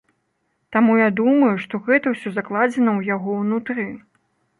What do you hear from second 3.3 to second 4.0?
ўнутры.